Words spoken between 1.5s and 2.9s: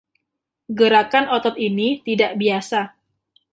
ini tidak biasa.